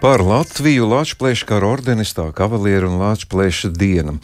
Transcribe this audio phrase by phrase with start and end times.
[0.00, 4.14] par Latviju Latvijas kara ordenistā, kavalieru un Latvijas diena.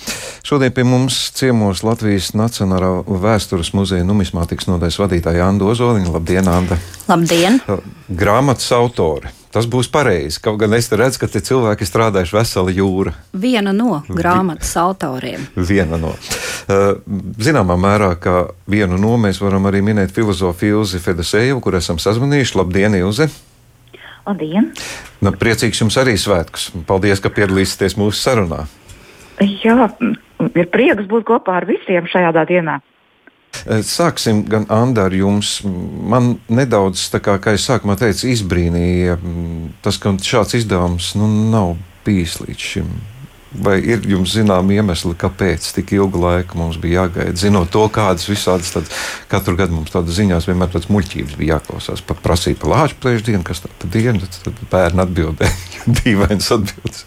[0.47, 6.13] Šodien pie mums ciemos Latvijas Nacionālā vēstures muzeja numismātikas nodaļas vadītāja Anna Ozoliņa.
[6.15, 6.79] Labdien, Anna!
[7.11, 7.61] Labdien!
[8.09, 9.33] Grāmatas autore.
[9.53, 10.41] Tas būs pareizi.
[10.45, 13.15] Kaut gan es redzu, ka te cilvēki strādājuši vesela jūra.
[13.33, 15.45] Viena no grāmatas autoriem.
[15.57, 16.13] Viena no.
[17.41, 22.59] Zināmā mērā, kā vienu no mēs varam arī minēt filozofu Ilzi Fedesejevu, kur esam sazvanījuši.
[22.61, 23.31] Labdien, Ilze!
[24.27, 24.73] Labdien!
[25.23, 26.71] Nu, priecīgs jums arī svētkus.
[26.89, 28.65] Paldies, ka piedalīsieties mūsu sarunā.
[29.41, 29.89] Jā,
[30.57, 32.81] ir prieks būt kopā ar visiem šajā dienā.
[33.65, 35.61] Eh, sāksim gan Anna ar jums.
[35.65, 41.77] Man nedaudz, kā, kā es sākumā teicu, izbrīnīja mm, tas, ka šāds izdevums nu, nav
[42.07, 42.91] bijis līdz šim.
[43.55, 47.37] Vai ir jums zināmi iemesli, kāpēc tik ilgu laiku mums bija jāgaida?
[47.39, 52.03] Zinot to, kādas visādas tādas, katru gadu mums tādas ziņās vienmēr tādas muļķības bija jāklausās.
[52.05, 56.51] Pat prasīja par lāču plēšu dienu, kas tā pa dienu, tad, tad bērni atbildēja dīvainas
[56.59, 57.07] atbildes.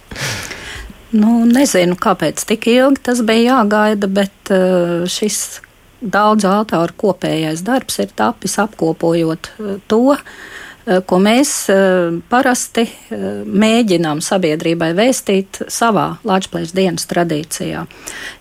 [1.12, 5.60] Nu, nezinu, kāpēc tik ilgi tas bija jāgaida, bet uh, šis
[6.00, 10.69] daudzu autoru kopējais darbs ir tapis apkopojot uh, to, Eh,
[11.06, 17.86] ko mēs eh, parasti eh, mēģinām sabiedrībai vēstīt savā Latvijas dienas tradīcijā.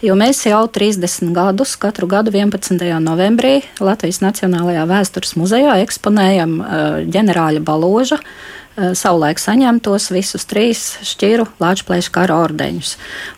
[0.04, 2.80] Jo mēs jau 30 gadus, katru gadu 11.
[3.04, 6.56] novembrī Latvijas Nacionālajā vēstures muzejā eksponējam
[7.12, 8.67] ģenerāļa baloža Eh,
[8.98, 12.95] savulaik saņemtos visus trīs šķiru Latvijas kara ordeņus.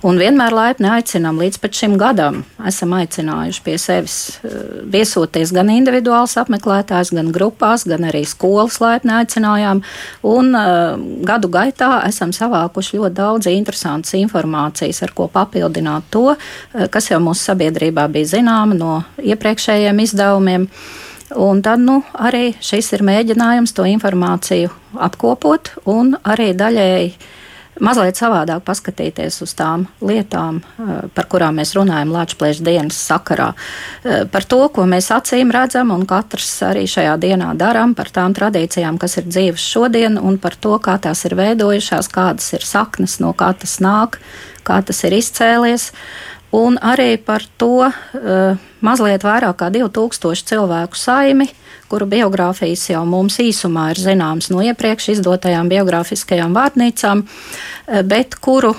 [0.06, 2.42] Un vienmēr laipni aicinām līdz pat šim gadam.
[2.68, 4.56] Esam aicinājuši pie sevis eh,
[4.92, 9.82] viesoties gan individuāls apmeklētājs, gan grupās, gan arī skolas laipni aicinājām.
[10.26, 16.34] Un uh, gadu gaitā esam savākuši ļoti daudz interesantas informācijas, ar ko papildināt to,
[16.92, 20.68] kas jau mūsu sabiedrībā bija zināma no iepriekšējiem izdevumiem.
[21.36, 27.12] Un tad nu, arī šis ir mēģinājums to informāciju apkopot un arī daļēji
[27.80, 33.54] mazliet savādāk paskatīties uz tām lietām, eh, par kurām mēs runājam Latvijas dienas sakarā.
[34.04, 38.34] Eh, par to, ko mēs acīm redzam, un katrs arī šajā dienā darām, par tām
[38.34, 43.20] tradīcijām, kas ir dzīves šodien, un par to, kā tās ir veidojušās, kādas ir saknes,
[43.20, 44.18] no kā tas nāk,
[44.64, 45.92] kā tas ir izcēlies
[46.52, 51.48] un arī par to uh, mazliet vairāk kā 2000 cilvēku saimi,
[51.90, 58.74] kuru biogrāfijas jau mums īsumā ir zināmas no iepriekš izdotajām biogrāfiskajām vārnīcām, uh, bet kuru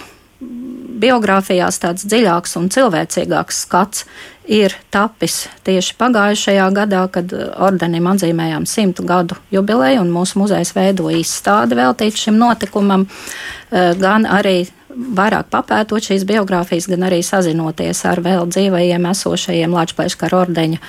[1.01, 4.05] biogrāfijās tāds dziļāks un cilvēcīgāks skats
[4.51, 11.21] ir tapis tieši pagājušajā gadā, kad ordenim atzīmējām simtu gadu jubileju, un mūsu muzejs veidoja
[11.21, 14.65] izstādi veltītu šim notikumam, uh, gan arī
[14.95, 20.85] vairāk papētot šīs biogrāfijas, gan arī sazinoties ar vēl dzīvajiem esošajiem Latvijas kara ordeņa uh,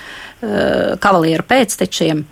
[1.02, 2.24] kavalieru pēctečiem,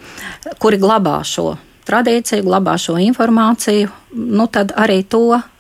[0.63, 1.55] kuri glabā šo
[1.89, 5.51] tradīciju, glabā šo informāciju, nu tad arī to, uh,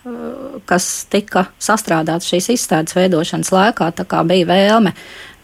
[0.69, 4.95] kas tika sastrādāts šīs izstādes veidošanas laikā, tā kā bija vēlme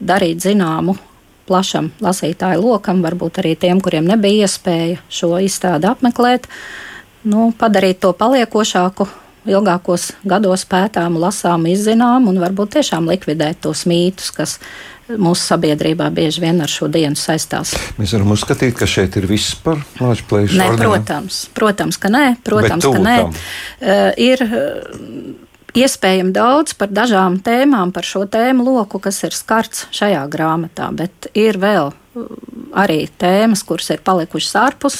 [0.00, 0.96] darīt zināmu
[1.46, 6.48] plašam lasītāju lokam, varbūt arī tiem, kuriem nebija iespēja šo izstādi apmeklēt,
[7.30, 9.06] nu, padarīt to paliekošāku
[9.50, 14.58] ilgākos gados pētām, lasām, izzinām un varbūt tiešām likvidēt tos mītus, kas
[15.06, 17.76] mūsu sabiedrībā bieži vien ar šo dienu saistās.
[18.00, 20.60] Mēs varam uzskatīt, ka šeit ir viss par Latvijas plēšu.
[20.60, 23.18] Nē, protams, protams, ka nē, protams, ka nē.
[23.26, 25.34] Uh, ir, uh,
[25.76, 31.28] Iespējams daudz par dažām tēmām, par šo tēmu loku, kas ir skarts šajā grāmatā, bet
[31.36, 31.90] ir vēl
[32.72, 34.96] arī tēmas, kuras ir palikušas ārpus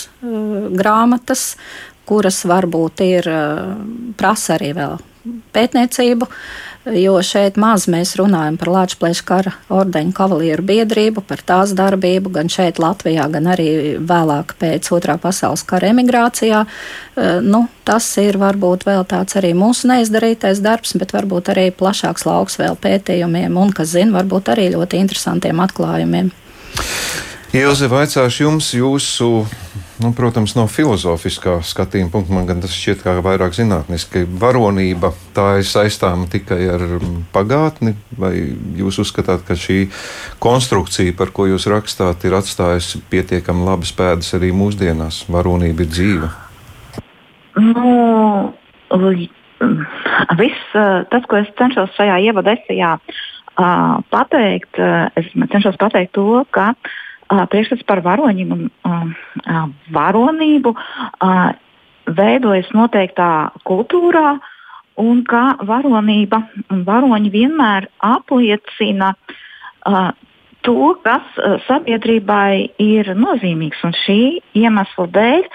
[0.77, 1.55] grāmatas,
[2.07, 3.29] kuras varbūt ir
[4.19, 4.97] prasa arī vēl
[5.55, 6.29] pētniecību,
[6.95, 12.51] jo šeit maz mēs runājam par Latvijas kara ordeņa kavalieru biedrību, par tās darbību, gan
[12.53, 13.69] šeit Latvijā, gan arī
[13.99, 16.63] vēlāk pēc otrā pasaules kara emigrācijā.
[17.43, 22.61] Nu, tas ir varbūt vēl tāds arī mūsu neizdarītais darbs, bet varbūt arī plašāks lauks
[22.63, 26.31] vēl pētījumiem un, kas zina, varbūt arī ļoti interesantiem atklājumiem.
[27.55, 29.27] Ilze, vaicāšu jums jūsu,
[30.03, 34.25] nu, protams, no filozofiskā skatījuma punkta, man gan tas šķiet kā vairāk zinātniski.
[34.27, 36.83] Varonība tā ir saistāma tikai ar
[37.35, 38.33] pagātni, vai
[38.81, 39.87] jūs uzskatāt, ka šī
[40.43, 45.23] konstrukcija, par ko jūs rakstāt, ir atstājusi pietiekami labas pēdas arī mūsdienās?
[45.31, 46.35] Varonība ir dzīva.
[47.63, 48.51] Nu,
[50.43, 50.77] viss
[51.15, 52.97] tas, ko es cenšos šajā ievada esejā
[54.13, 54.83] pateikt,
[55.17, 56.95] es cenšos pateikt to, ka uh,
[57.29, 59.65] priekšstats par varoņiem un uh,
[59.95, 61.55] varonību uh,
[62.07, 64.37] veidojas noteiktā kultūrā,
[64.97, 66.41] un ka varonība
[66.73, 70.13] un varoņi vienmēr apliecina uh,
[70.67, 73.83] to, kas uh, sabiedrībai ir nozīmīgs.
[73.87, 74.21] Un šī
[74.57, 75.51] iemesla dēļ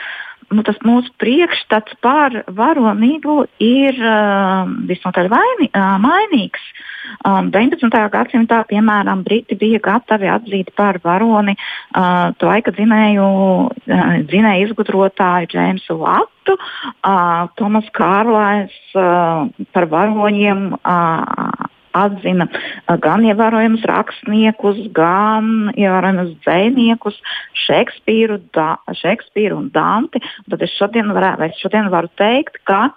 [0.52, 6.64] nu, tas mūsu priekšstats par varonību ir uh, visnotaļ vaini, uh, mainīgs.
[7.26, 7.90] Um, 19.
[8.14, 13.26] gadsimtā, piemēram, Briti bija gatavi atzīt par varoni uh, to laika dzinēju,
[13.72, 20.68] uh, dzinēju izgudrotāju Džeimsu Latu, uh, Tomas Kārlais uh, par varoņiem.
[20.80, 21.51] Uh,
[21.98, 22.48] atzina
[23.04, 27.18] gan ievērojamus rakstniekus, gan ievērojamus dziniekus,
[27.66, 30.22] Šekspīru, da, Šekspīru un Danti.
[30.50, 32.88] Tad es šodien, varētu, es šodien varu teikt, ka,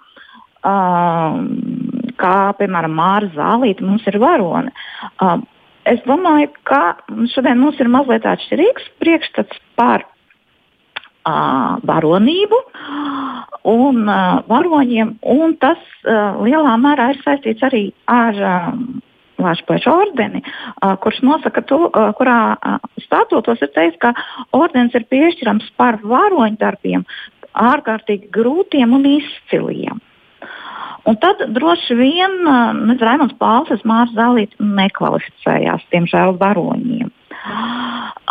[0.65, 1.51] um,
[2.19, 4.73] kā piemēram Māra Zālīte mums ir varone.
[5.23, 5.45] Um,
[5.85, 6.97] es domāju, ka
[7.35, 10.07] šodien mums ir mazliet atšķirīgs priekšstats par
[11.25, 12.61] uh, varonību
[13.65, 18.87] un uh, varoņiem, un tas uh, lielā mērā ir saistīts arī ar um,
[19.35, 24.13] Lāčplēša ordeni, uh, kurš nosaka to, uh, kurā uh, statūtos ir teikts, ka
[24.55, 27.03] ordenis ir piešķirams par varoņu darbiem
[27.55, 29.99] ārkārtīgi grūtiem un izciliem.
[31.05, 37.11] Un tad droši vien uh, Raimons Pāvils, Mārcis Zālīts nekvalificējās, diemžēl, varoņiem.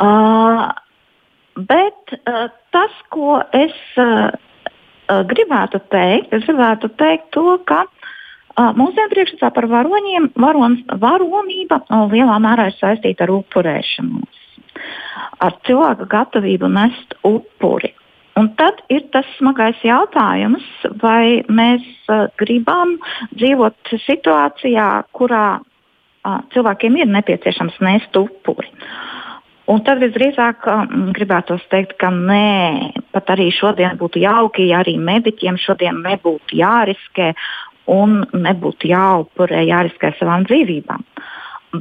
[0.01, 0.73] Uh,
[1.57, 4.31] bet uh, tas, ko es uh,
[5.31, 12.07] gribētu teikt, es gribētu teikt to, ka uh, mūsdienu priekšstats par varoņiem, varon, varonība uh,
[12.13, 14.41] lielā mērā ir saistīta ar upurēšanos,
[15.45, 17.95] ar cilvēka gatavību nest upuri.
[18.35, 20.65] Un tad ir tas smagais jautājums,
[21.03, 22.97] vai mēs uh, gribam
[23.37, 28.73] dzīvot situācijā, kurā uh, cilvēkiem ir nepieciešams nest upuri.
[28.75, 29.24] Uh,
[29.71, 34.99] Un tad visdrīzāk um, gribētu teikt, ka nē, pat arī šodien būtu jauki, ja arī
[35.01, 37.31] mediķiem šodien nebūtu jāriskē
[37.93, 41.07] un nebūtu jāupurē, jāriskē savām dzīvībām.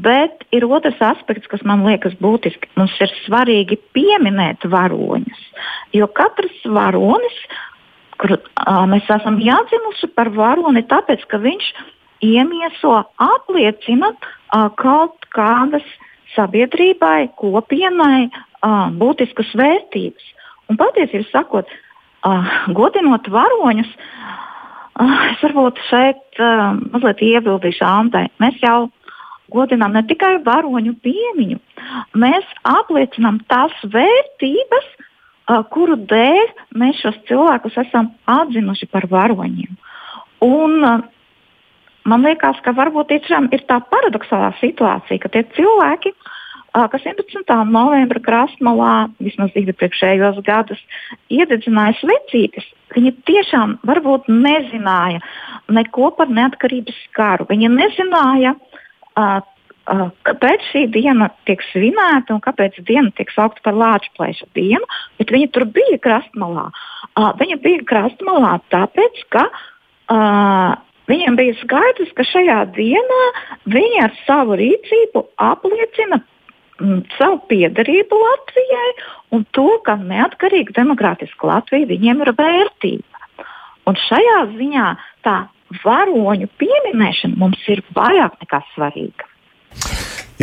[0.04, 2.72] Bet ir otrs aspekts, kas man liekas būtisks.
[2.80, 5.44] Mums ir svarīgi pieminēt varoņus.
[5.94, 7.36] Jo katrs varonis,
[8.18, 8.38] kur
[8.90, 11.70] mēs esam jādzimuši par varoni, tāpēc ka viņš
[12.26, 14.16] iemieso, apliecina
[14.80, 20.26] kaut kādas uh, sabiedrībai, kopienai uh, būtiskas vērtības.
[20.72, 28.28] Un patiesībā sakot, uh, godinot varoņus, uh, es varbūt šeit uh, mazliet iebildīšu Antai.
[28.44, 28.90] Mēs jau
[29.54, 31.60] godinām ne tikai varoņu piemiņu,
[32.18, 39.76] mēs apliecinām tās vērtības, uh, kuru dēļ mēs šos cilvēkus esam atzinuši par varoņiem.
[40.44, 41.04] Un, uh,
[42.10, 46.14] man liekas, ka varbūt tiešām ir tā paradoxālā situācija, ka tie cilvēki,
[46.74, 47.46] kas 11.
[47.70, 50.82] novembra krastmalā vismaz iepriekšējos gadus
[51.30, 52.66] iededzināja svecītes,
[52.96, 55.22] viņi tiešām varbūt nezināja
[55.74, 57.46] neko par neatkarības karu.
[57.50, 63.78] Viņi nezināja, uh, uh, kāpēc šī diena tiek svinēta un kāpēc diena tiek saukta par
[63.78, 64.90] Lāčplēša dienu,
[65.22, 66.70] bet viņi tur bija krastmalā.
[67.14, 70.74] Uh, viņi bija krastmalā tāpēc, ka uh,
[71.12, 73.24] Viņiem bija skaidrs, ka šajā dienā
[73.74, 76.22] viņi ar savu rīcību apliecina
[76.80, 78.92] mm, savu piedarību Latvijai
[79.36, 83.28] un to, ka neatkarīga demokrātiska Latvija viņiem ir vērtība.
[83.90, 84.88] Un šajā ziņā
[85.28, 85.38] tā
[85.84, 89.28] varoņu pieminēšana mums ir vairāk nekā svarīga.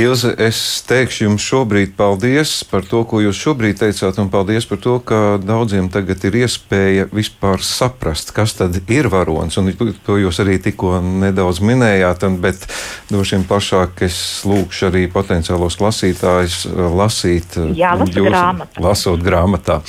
[0.01, 0.59] Ilze, es
[0.89, 5.19] teikšu jums šobrīd paldies par to, ko jūs šobrīd teicāt, un paldies par to, ka
[5.43, 9.59] daudziem tagad ir iespēja vispār saprast, kas tad ir varonis.
[9.61, 9.69] Un
[10.07, 12.65] to jūs arī tikko nedaudz minējāt, un, bet
[13.11, 18.85] droši vien plašāk es lūkšu arī potenciālos lasītājus uh, lasīt uh, Jā, jūs, grāmatā.
[18.85, 19.81] lasot grāmatā.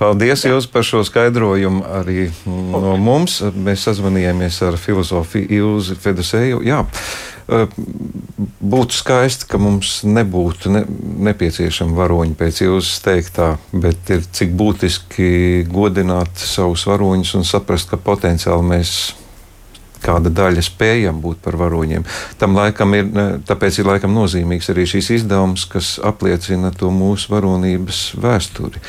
[0.00, 3.40] Paldies jūs par šo skaidrojumu arī no mums.
[3.54, 6.64] Mēs sazvanījāmies ar filozofu Ilzi Fedusēju.
[6.66, 6.82] Jā,
[7.44, 10.84] būtu skaisti, ka mums nebūtu ne,
[11.28, 15.28] nepieciešama varoņa pēc jūsu teiktā, bet ir cik būtiski
[15.68, 18.94] godināt savus varoņus un saprast, ka potenciāli mēs
[20.04, 22.04] kāda daļa spējam būt par varoņiem.
[22.40, 23.08] Tam laikam ir,
[23.48, 28.84] tāpēc ir laikam nozīmīgs arī šīs izdevums, kas apliecina to mūsu varonības vēsturi.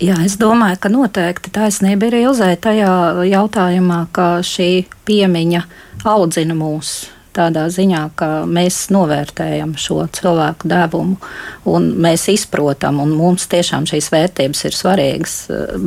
[0.00, 5.66] Jā, es domāju, ka noteikti taisnība ir Ilzē tajā jautājumā, ka šī piemiņa
[6.08, 11.16] audzina mūsu tādā ziņā, ka mēs novērtējam šo cilvēku devumu
[11.70, 15.34] un mēs izprotam, un mums tiešām šīs vērtības ir svarīgas.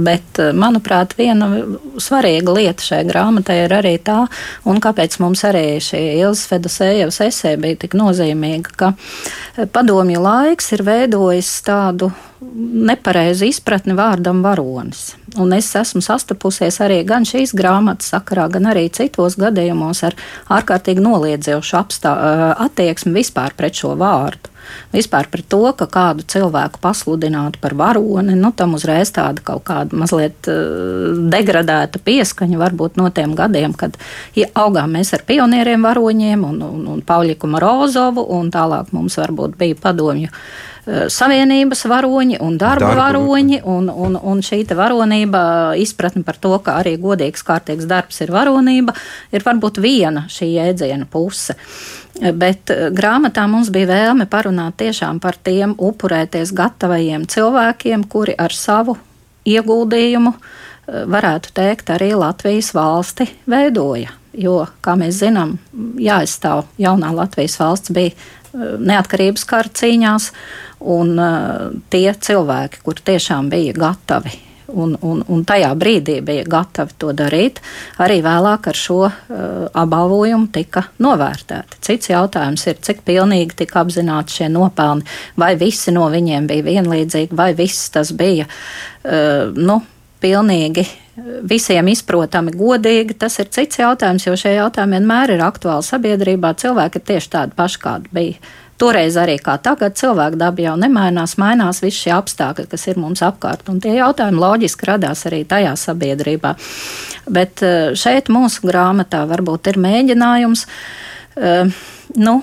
[0.06, 1.50] Bet, manuprāt, viena
[2.02, 4.24] svarīga lieta šai grāmatai ir arī tā,
[4.70, 8.94] un kāpēc mums arī šī Ilzas Fedusējevas esē bija tik nozīmīga, ka
[9.74, 12.12] padomju laiks ir veidojis tādu
[12.90, 15.14] nepareizu izpratni vārdam varonis.
[15.42, 20.18] Un es esmu sastapusies arī gan šīs grāmatas sakarā, gan arī citos gadījumos ar
[20.54, 21.80] ārkārtīgi noliedzošu
[22.68, 24.53] attieksmi vispār pret šo vārdu.
[24.94, 29.98] Vispār par to, ka kādu cilvēku pasludinātu par varoni, nu, tam uzreiz tāda kaut kāda
[29.98, 33.98] mazliet uh, degradēta pieskaņa varbūt no tiem gadiem, kad
[34.38, 39.58] ja augām mēs ar pionieriem varoņiem un, un, un Pauļiku Morozovu, un tālāk mums varbūt
[39.60, 40.32] bija padomju
[40.84, 43.04] Eh, savienības varoņi un darba, darba.
[43.06, 48.34] varoņi, un, un, un šī varonība, izpratne par to, ka arī godīgs, kārtīgs darbs ir
[48.36, 48.92] varonība,
[49.32, 51.56] ir varbūt viena šī jēdziena puse.
[51.56, 58.36] Eh, bet eh, grāmatā mums bija vēlme parunāt tiešām par tiem upurēties gatavajiem cilvēkiem, kuri
[58.38, 58.98] ar savu
[59.50, 60.36] ieguldījumu
[60.84, 64.12] varētu teikt arī Latvijas valsti veidoja.
[64.36, 65.56] Jo, kā mēs zinām,
[66.02, 68.12] jāizstāv jaunā Latvijas valsts bija
[68.84, 70.32] neatkarības kara cīņās,
[70.94, 71.16] un
[71.94, 74.36] tie cilvēki, kur tiešām bija gatavi.
[74.74, 77.60] Un, un, un tajā brīdī bija gatavi to darīt,
[78.02, 79.14] arī vēlāk ar šo uh,
[79.70, 81.78] apbalvojumu tika novērtēti.
[81.86, 85.06] Cits jautājums ir, cik pilnīgi tika apzināti šie nopelni,
[85.38, 89.82] vai visi no viņiem bija vienlīdzīgi, vai viss tas bija uh, nu,
[90.24, 90.88] pilnīgi
[91.46, 93.18] visiem izprotami, godīgi.
[93.20, 96.54] Tas ir cits jautājums, jo šie jautājumi vienmēr ir aktuāli sabiedrībā.
[96.60, 98.54] Cilvēki ir tieši tādi paši, kādi bija.
[98.84, 103.22] Toreiz arī kā tagad, cilvēka daba jau nemainās, mainās visi šie apstākļi, kas ir mums
[103.24, 103.70] apkārt.
[103.72, 106.52] Un tie jautājumi loģiski radās arī tajā sabiedrībā.
[107.32, 110.68] Bet eh, šeit mūsu grāmatā varbūt ir mēģinājums.
[111.34, 111.72] Uh,
[112.14, 112.36] nu,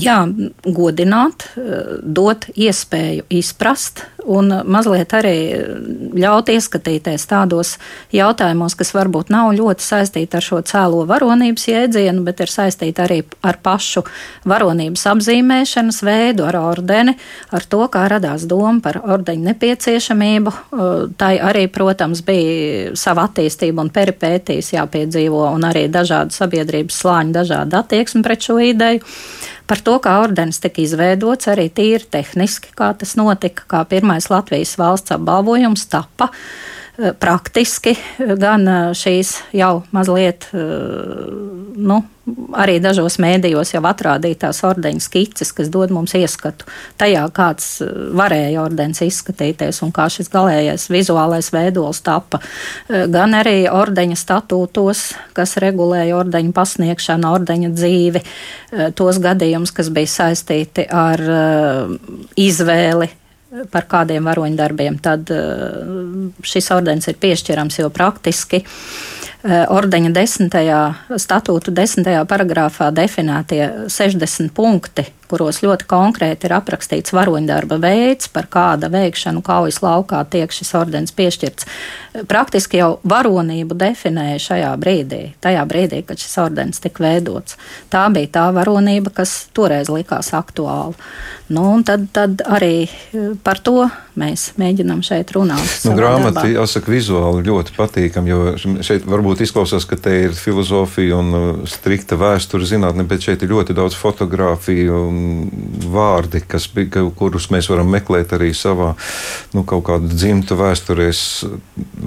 [0.00, 0.18] jā,
[0.64, 5.36] godināt, eh, dot iespēju izprast un mazliet arī
[6.16, 7.74] ļaut ieskatīties tādos
[8.14, 13.20] jautājumos, kas varbūt nav ļoti saistīti ar šo cēlo varonības jēdzienu, bet ir saistīti arī
[13.44, 14.04] ar pašu
[14.48, 17.16] varonības apzīmēšanas veidu, ar ordeni,
[17.52, 20.54] ar to, kā radās doma par ordeņu nepieciešamību.
[20.54, 27.36] Eh, tai arī, protams, bija sava attīstība un peripētīs jāpiedzīvo, un arī dažādu sabiedrības slāņu,
[27.36, 29.04] dažāda attieksme pret šo ideju
[29.66, 34.76] par to, kā ordenis tika izveidots, arī tīri tehniski, kā tas notika, kā pirmais Latvijas
[34.80, 36.30] valsts apbalvojums tapa.
[36.30, 40.46] Eh, praktiski eh, gan eh, šīs jau mazliet,
[41.74, 41.96] nu,
[42.56, 46.68] arī dažos mēdījos jau atrādītās ordeņa skices, kas dod mums ieskatu
[47.00, 47.66] tajā, kāds
[48.16, 52.40] varēja ordenis izskatīties un kā šis galējais vizuālais veidols tapa.
[52.88, 55.02] Gan arī ordeņa statūtos,
[55.36, 58.24] kas regulēja ordeņa pasniegšanu, ordeņa dzīvi,
[58.96, 61.26] tos gadījumus, kas bija saistīti ar
[62.40, 63.10] izvēli
[63.70, 65.42] par kādiem varoņdarbiem, tad eh,
[66.44, 68.64] šis ordenis ir piešķirams jau praktiski.
[69.44, 70.80] Eh, ordeņa desmitajā
[71.20, 78.86] statūtu desmitajā paragrāfā definētie 60 punkti, kuros ļoti konkrēti ir aprakstīts varoņdarba veids, par kāda
[78.92, 81.66] veikšanu kaujas laukā tiek šis ordenis piešķirts.
[82.30, 87.58] Praktiski jau varonību definēja šajā brīdī, tajā brīdī, kad šis ordenis tika veidots.
[87.90, 90.94] Tā bija tā varonība, kas toreiz likās aktuāla.
[91.50, 95.66] Nu, tad, tad arī e, par to mēs mēģinām šeit runāt.
[95.84, 101.34] Nu, grāmata, jāsaka, vizuāli ļoti patīkama, jo šeit varbūt izklausās, ka te ir filozofija un
[101.34, 105.02] uh, strikta vēsture zinātne, bet šeit ir ļoti daudz fotografiju
[105.94, 106.68] vārdi, kas,
[107.18, 108.92] kurus mēs varam meklēt arī savā
[109.54, 111.22] nu, kaut kādā dzimta vēsturēs,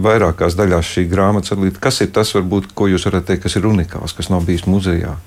[0.08, 1.80] vairākās daļās šī grāmatas.
[1.84, 5.18] Kas ir tas, varbūt, ko jūs varat teikt, kas ir unikāls, kas nav bijis muzejā?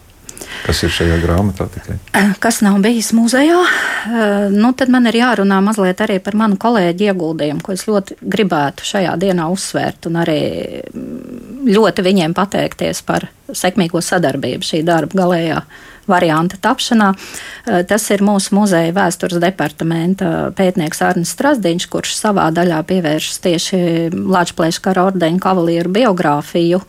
[0.61, 1.97] Kas ir šajā grāmatā tikai?
[2.16, 6.59] Eh, kas nav bijis muzejā, eh, nu, tad man ir jārunā mazliet arī par manu
[6.61, 10.40] kolēģi ieguldījumu, ko es ļoti gribētu šajā dienā uzsvērt un arī
[10.82, 15.62] mm, ļoti viņiem pateikties par sekmīgo sadarbību šī darba galējā
[16.10, 17.12] varianta tapšanā.
[17.14, 23.80] Eh, tas ir mūsu muzeja vēstures departamenta pētnieks Arnis Strasdiņš, kurš savā daļā pievēršas tieši
[24.12, 26.84] Latvijas kara ordeņa kavalieru biogrāfiju.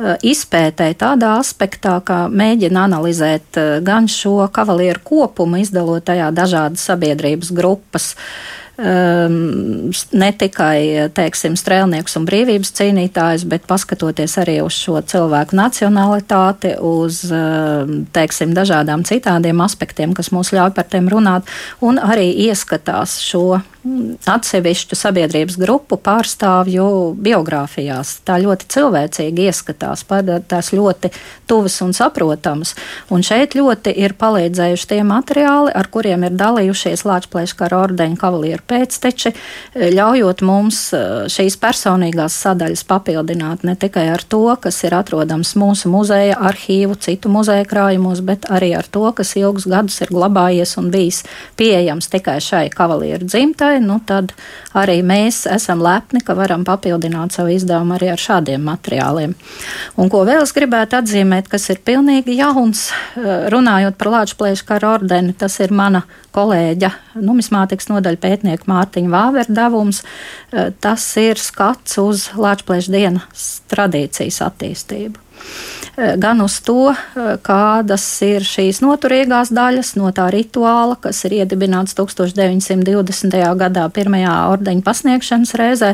[0.00, 6.86] Eh, izpētēji tādā aspektā, ka mēģina analizēt eh, gan šo kavalieru kopumu, izdalot tajā dažādas
[6.88, 8.14] sabiedrības grupas,
[8.80, 16.74] um, ne tikai teiksim, strēlniekus un brīvības cīnītājus, bet paskatoties arī uz šo cilvēku nacionalitāti,
[16.80, 21.48] uz um, teiksim, dažādām citādiem aspektiem, kas mums ļauj par tiem runāt,
[21.84, 23.60] un arī ieskatās šo
[24.28, 28.18] atsevišķu sabiedrības grupu pārstāvju biogrāfijās.
[28.28, 30.04] Tā ļoti cilvēcīgi ieskatās,
[30.50, 31.10] tās ļoti
[31.48, 32.74] tuvas un saprotamas.
[33.10, 38.66] Un šeit ļoti ir palīdzējuši tie materiāli, ar kuriem ir dalījušies Latvijas kara ordeņa kavalieru
[38.68, 39.32] pēcteči,
[39.96, 45.90] ļaujot mums eh, šīs personīgās sadaļas papildināt ne tikai ar to, kas ir atrodams mūsu
[45.92, 50.92] muzeja arhīvu, citu muzeja krājumos, bet arī ar to, kas ilgus gadus ir glabājies un
[50.92, 51.24] bijis
[51.56, 54.32] pieejams tikai šai kavalieru dzimtai, nu tad
[54.74, 59.36] arī mēs esam lepni, ka varam papildināt savu izdevumu arī ar šādiem materiāliem.
[60.00, 64.94] Un ko vēl es gribētu atzīmēt, kas ir pilnīgi jauns, eh, runājot par Lāčplēšu kara
[64.96, 66.02] ordeni, tas ir mana
[66.34, 70.02] kolēģa numismātikas nodaļa pētnieka Mārtiņa Vāver devums.
[70.52, 75.16] Eh, tas ir skats uz Lāčplēšu dienas tradīcijas attīstību.
[76.00, 81.34] Eh, gan uz to, eh, kādas ir šīs noturīgās daļas no tā rituāla, kas ir
[81.42, 83.52] iedibināts 1920.
[83.60, 85.90] gadā pirmajā ordeņa pasniegšanas reizē,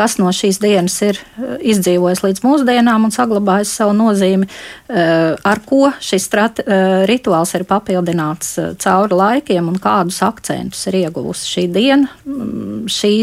[0.00, 4.48] kas no šīs dienas ir eh, izdzīvojis līdz mūsdienām un saglabājis savu nozīmi,
[4.90, 6.60] ar ko šis strat,
[7.06, 12.08] rituāls ir papildināts cauri laikiem un kādus akcentus ir ieguvusi šī diena.
[12.26, 13.14] Mm, šī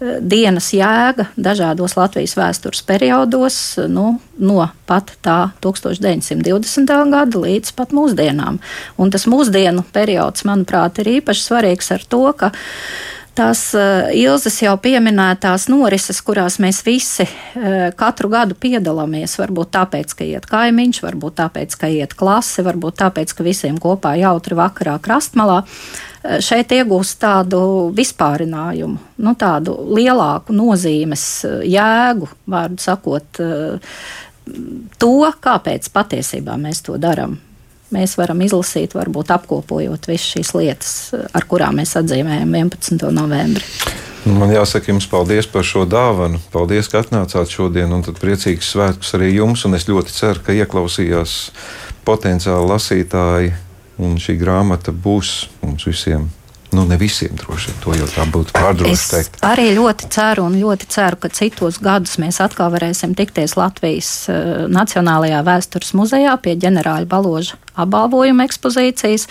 [0.00, 3.56] dienas jēga dažādos Latvijas vēstures periodos,
[3.88, 6.94] nu, no pat tā 1920.
[7.14, 8.60] gada līdz pat mūsdienām.
[8.98, 12.50] Un tas mūsdienu periods, manuprāt, ir īpaši svarīgs ar to, ka
[13.34, 19.36] tās uh, Ilzas jau pieminētās norises, kurās mēs visi uh, katru gadu piedalāmies.
[19.40, 24.14] Varbūt tāpēc, ka iet kaimiņš, varbūt tāpēc, ka iet klase, varbūt tāpēc, ka visiem kopā
[24.20, 25.64] jautri vakarā krastmalā.
[26.24, 27.60] Uh, šeit iegūst tādu
[27.96, 33.98] vispārinājumu, nu, tādu lielāku nozīmes eh, jēgu, vārdu sakot, eh,
[35.00, 37.36] to, kāpēc patiesībā mēs to darām.
[37.94, 40.94] Mēs varam izlasīt, varbūt apkopojot visas šīs lietas,
[41.36, 43.04] ar kurām mēs atzīmējam 11.
[43.14, 43.62] novembri.
[44.24, 46.40] Man jāsaka jums paldies par šo dāvanu.
[46.50, 49.66] Paldies, ka atnācāt šodien, un priecīgs svētkus arī jums.
[49.76, 51.36] Es ļoti ceru, ka ieklausījās
[52.08, 53.52] potenciāli lasītāji
[54.02, 56.30] Un šī grāmata būs mums visiem.
[56.74, 59.36] Nu, ne visiem droši vien to jau tā būtu pārdroši teikt.
[59.38, 64.10] Es arī ļoti ceru, un ļoti ceru, ka citos gadus mēs atkal varēsim tikties Latvijas
[64.26, 69.28] uh, Nacionālajā vēstures muzejā pie ģenerāļa Baloža apbalvojuma ekspozīcijas.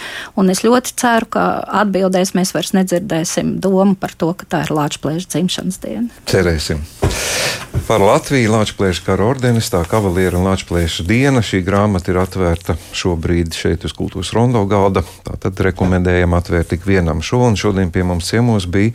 [0.53, 1.45] Es ļoti ceru, ka
[1.83, 6.23] atbildēs mēs vairs nedzirdēsim domu par to, ka tā ir Latvijas dzimšanas diena.
[6.29, 6.83] Cerēsim.
[7.87, 11.43] Par Latviju Latvijas kara ordenis, tā kavalieru un Latvijas diena.
[11.43, 15.03] Šī grāmata ir atvērta šobrīd šeit uz kultūras rondo galda.
[15.27, 18.93] Tātad rekomendējam atvērt tik vienam šo, un šodien pie mums ciemos bija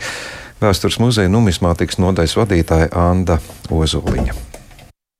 [0.59, 3.39] Vēstures muzeja numismātikas nodaļas vadītāja Anna
[3.71, 4.48] Ozoliņa.